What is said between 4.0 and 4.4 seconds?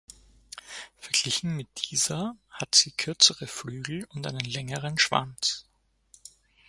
und einen